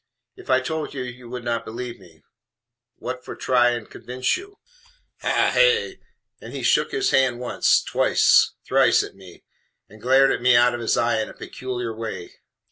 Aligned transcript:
If 0.35 0.49
I 0.49 0.61
told 0.61 0.95
you 0.95 1.03
you 1.03 1.29
would 1.29 1.43
not 1.43 1.63
believe 1.63 1.99
me. 1.99 2.23
What 2.95 3.23
for 3.23 3.35
try 3.35 3.69
and 3.69 3.87
convinz 3.87 4.35
you? 4.35 4.57
Ha 5.21 5.51
hey?" 5.53 5.99
And 6.41 6.53
he 6.53 6.63
shook 6.63 6.89
his 6.89 7.11
hand 7.11 7.39
once, 7.39 7.83
twice, 7.83 8.53
thrice, 8.65 9.03
at 9.03 9.13
me, 9.13 9.43
and 9.87 10.01
glared 10.01 10.31
at 10.31 10.41
me 10.41 10.55
out 10.55 10.73
of 10.73 10.81
his 10.81 10.97
eye 10.97 11.21
in 11.21 11.29
a 11.29 11.35
peculiar 11.35 11.95
way. 11.95 12.31